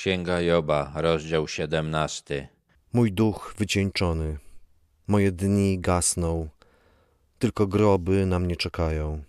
[0.00, 2.48] Księga Joba, rozdział 17.
[2.92, 4.38] Mój duch wycieńczony,
[5.06, 6.48] moje dni gasną,
[7.38, 9.22] tylko groby na mnie czekają.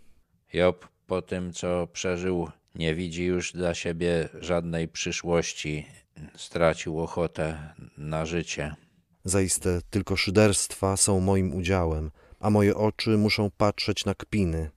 [0.54, 5.86] Job po tym, co przeżył, nie widzi już dla siebie żadnej przyszłości.
[6.36, 8.76] Stracił ochotę na życie.
[9.24, 14.70] Zaiste tylko szyderstwa są moim udziałem, a moje oczy muszą patrzeć na kpiny.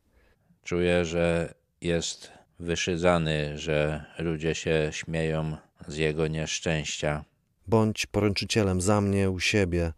[0.64, 5.56] Czuje, że jest wyszydzany, że ludzie się śmieją
[5.88, 7.24] z jego nieszczęścia.
[7.66, 9.92] Bądź poręczycielem za mnie u siebie,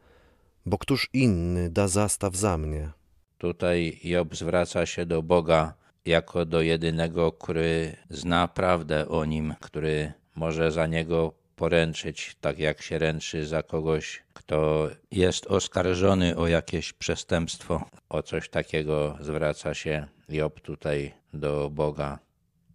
[0.66, 2.90] bo któż inny da zastaw za mnie?
[3.38, 10.12] Tutaj Job zwraca się do Boga jako do jedynego, który zna prawdę o nim, który
[10.34, 16.92] może za niego poręczyć, tak jak się ręczy za kogoś, kto jest oskarżony o jakieś
[16.92, 17.84] przestępstwo.
[18.08, 22.18] O coś takiego zwraca się Job tutaj do Boga.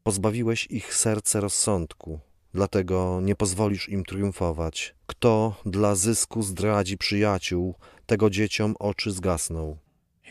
[0.03, 2.19] Pozbawiłeś ich serce rozsądku,
[2.53, 4.95] dlatego nie pozwolisz im triumfować.
[5.05, 7.75] Kto dla zysku zdradzi przyjaciół,
[8.05, 9.77] tego dzieciom oczy zgasną.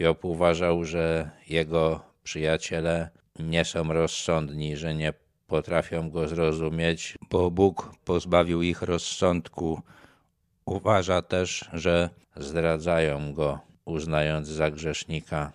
[0.00, 5.12] Job uważał, że jego przyjaciele nie są rozsądni, że nie
[5.46, 9.82] potrafią go zrozumieć, bo Bóg pozbawił ich rozsądku.
[10.64, 15.52] Uważa też, że zdradzają go, uznając za grzesznika.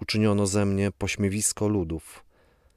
[0.00, 2.24] Uczyniono ze mnie pośmiewisko ludów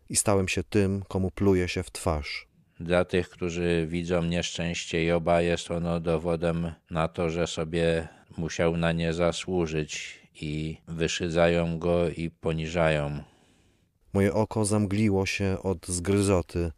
[0.10, 2.53] i stałem się tym, komu pluje się w twarz.
[2.80, 8.08] Dla tych, którzy widzą nieszczęście Joba, jest ono dowodem na to, że sobie
[8.38, 13.24] musiał na nie zasłużyć i wyszydzają go i poniżają.
[14.14, 16.72] Moje oko zamgliło się od zgryzoty,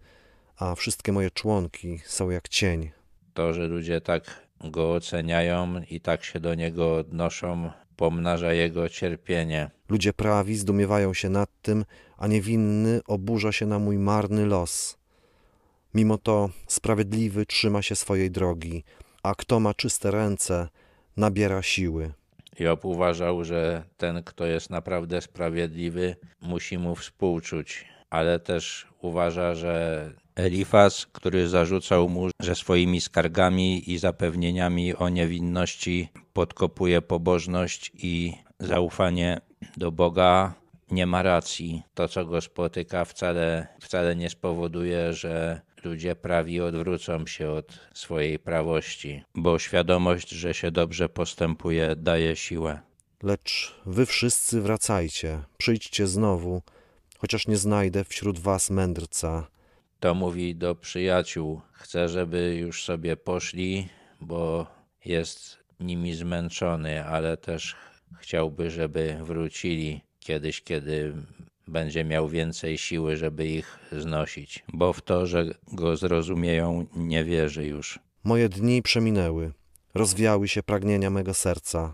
[0.58, 2.92] a wszystkie moje członki są jak cień.
[3.34, 9.72] To, że ludzie tak go oceniają i tak się do niego odnoszą, pomnaża jego cierpienie.
[9.90, 11.86] Ludzie prawi zdumiewają się nad tym,
[12.18, 14.98] a niewinny oburza się na mój marny los.
[15.96, 18.84] Mimo to sprawiedliwy trzyma się swojej drogi,
[19.24, 20.68] a kto ma czyste ręce,
[21.18, 22.14] nabiera siły.
[22.60, 30.12] Job uważał, że ten, kto jest naprawdę sprawiedliwy, musi mu współczuć, ale też uważa, że
[30.36, 39.42] Elifaz, który zarzucał mu, że swoimi skargami i zapewnieniami o niewinności podkopuje pobożność i zaufanie
[39.78, 40.54] do Boga,
[40.92, 41.84] nie ma racji.
[41.94, 48.40] To, co go spotyka, wcale, wcale nie spowoduje, że ludzie prawi odwrócą się od swojej
[48.40, 52.80] prawości, bo świadomość, że się dobrze postępuje, daje siłę.
[53.24, 56.62] Lecz wy wszyscy wracajcie, przyjdźcie znowu,
[57.18, 59.48] chociaż nie znajdę wśród was mędrca.
[60.00, 61.62] To mówi do przyjaciół.
[61.72, 63.90] Chce, żeby już sobie poszli,
[64.22, 64.68] bo
[65.06, 67.76] jest nimi zmęczony, ale też
[68.20, 71.14] chciałby, żeby wrócili kiedyś, kiedy
[71.68, 77.66] będzie miał więcej siły, żeby ich znosić, bo w to, że go zrozumieją, nie wierzy
[77.66, 78.00] już.
[78.24, 79.52] Moje dni przeminęły,
[79.94, 81.94] rozwiały się pragnienia mego serca.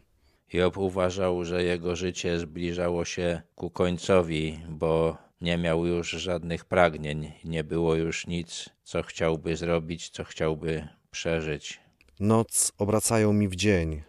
[0.53, 7.31] Job uważał, że jego życie zbliżało się ku końcowi, bo nie miał już żadnych pragnień,
[7.45, 11.79] nie było już nic, co chciałby zrobić, co chciałby przeżyć.
[12.19, 14.03] Noc obracają mi w dzień.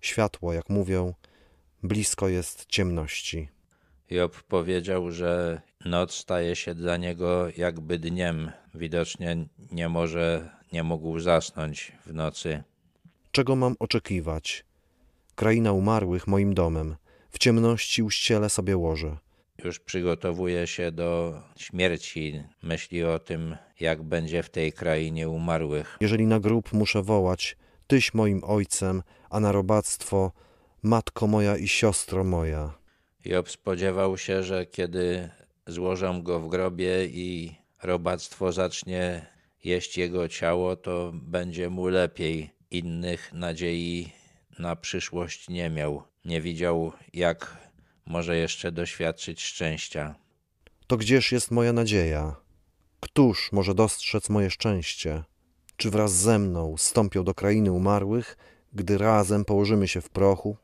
[0.00, 1.14] Światło, jak mówią,
[1.82, 3.48] blisko jest ciemności.
[4.10, 8.50] Job powiedział, że noc staje się dla niego jakby dniem.
[8.74, 9.36] Widocznie
[9.72, 12.62] nie może, nie mógł zasnąć w nocy.
[13.30, 14.64] Czego mam oczekiwać?
[15.34, 16.96] Kraina umarłych moim domem.
[17.30, 19.16] W ciemności uścielę sobie łoże.
[19.64, 22.42] Już przygotowuje się do śmierci.
[22.62, 25.96] Myśli o tym, jak będzie w tej krainie umarłych.
[26.00, 27.56] Jeżeli na grób muszę wołać,
[27.86, 30.32] Tyś moim ojcem, a na robactwo,
[30.82, 32.74] matko moja i siostro moja.
[33.26, 35.30] Job spodziewał się, że kiedy
[35.66, 39.26] złożą go w grobie i robactwo zacznie
[39.64, 42.50] jeść jego ciało, to będzie mu lepiej.
[42.70, 44.12] Innych nadziei
[44.58, 46.02] na przyszłość nie miał.
[46.24, 47.56] Nie widział, jak
[48.06, 50.14] może jeszcze doświadczyć szczęścia.
[50.86, 52.36] To gdzież jest moja nadzieja?
[53.00, 55.24] Któż może dostrzec moje szczęście?
[55.76, 58.36] Czy wraz ze mną stąpią do krainy umarłych,
[58.72, 60.56] gdy razem położymy się w prochu?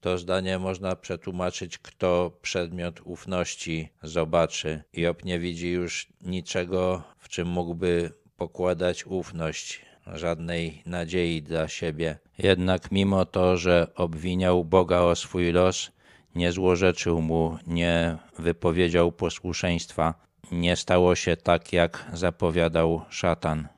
[0.00, 4.82] To zdanie można przetłumaczyć, kto przedmiot ufności zobaczy.
[4.92, 12.18] Job nie widzi już niczego, w czym mógłby pokładać ufność, żadnej nadziei dla siebie.
[12.38, 15.90] Jednak mimo to, że obwiniał Boga o swój los,
[16.34, 20.14] nie złorzeczył mu, nie wypowiedział posłuszeństwa.
[20.52, 23.68] Nie stało się tak, jak zapowiadał szatan.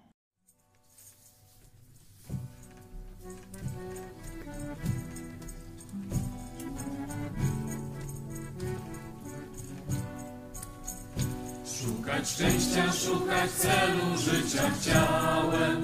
[12.20, 15.82] Szukać szczęścia, szukać celu życia chciałem,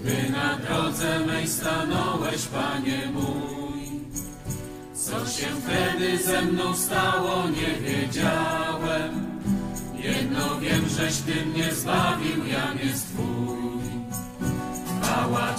[0.00, 4.00] gdy na drodze mej stanąłeś, Panie mój.
[4.94, 9.40] Co się wtedy ze mną stało, nie wiedziałem.
[9.94, 13.80] Jedno wiem, żeś Ty mnie zbawił, Jan jest Twój.
[15.02, 15.54] Chwała,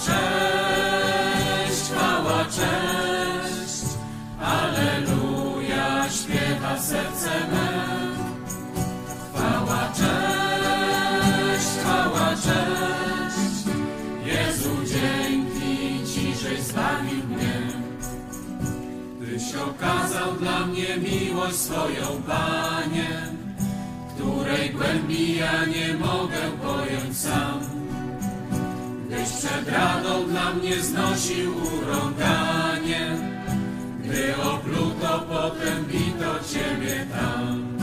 [20.28, 23.08] okazał dla mnie miłość swoją, Panie,
[24.14, 27.60] której głębi ja nie mogę pojąć sam.
[29.06, 33.16] Gdyś przed radą dla mnie znosił urąganie,
[34.04, 37.78] gdy opluto, potem bito Ciebie tam.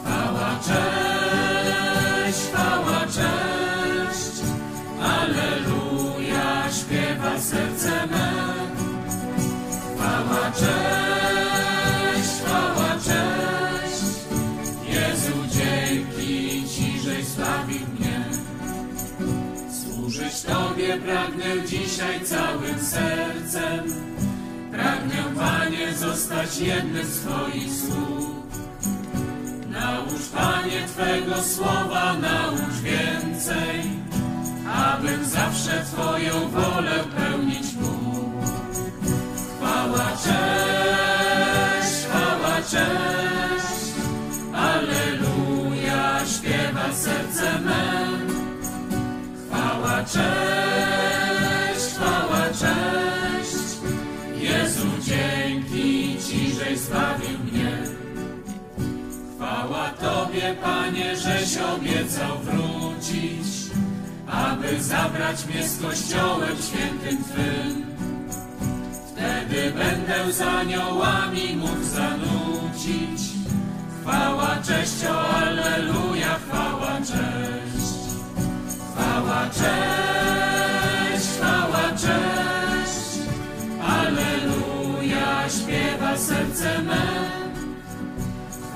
[0.00, 4.42] Chwała, cześć, chwała, cześć,
[5.02, 8.01] Aleluja, śpiewa serce
[21.12, 23.84] pragnę dzisiaj całym sercem.
[24.70, 28.46] Pragnę, Panie, zostać jednym z Twoich sług.
[29.70, 33.80] Naucz, Panie, Twego słowa, naucz więcej,
[34.74, 38.46] abym zawsze Twoją wolę pełnić mógł.
[39.56, 43.92] Chwała, cześć, chwała, cześć,
[44.54, 48.08] Aleluja, śpiewa serce me.
[49.48, 50.51] Chwała, cześć,
[56.72, 57.72] żeś zbawił mnie.
[59.36, 63.46] Chwała Tobie, Panie, żeś obiecał wrócić,
[64.26, 67.86] aby zabrać mnie z Kościołem świętym Twym.
[69.06, 73.32] Wtedy będę z aniołami mógł zanucić.
[74.00, 77.92] Chwała, cześć, o Alleluja, chwała, cześć.
[78.92, 80.31] Chwała, cześć,
[86.16, 87.02] serce me.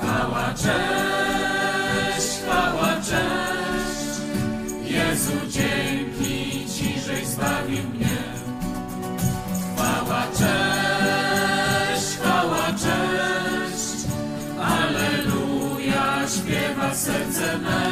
[0.00, 4.20] Chwała, cześć, chwała, cześć.
[4.84, 8.18] Jezu, dzięki Ci, żeś zbawił mnie.
[9.74, 14.06] Chwała, cześć, chwała, cześć.
[14.60, 17.90] Aleluja, śpiewa serce me.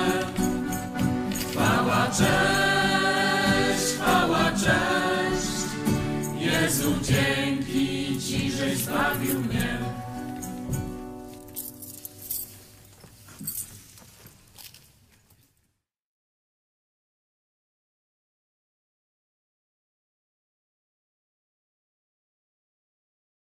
[1.51, 2.74] Chwała, cześć,
[8.75, 10.04] избавил меня.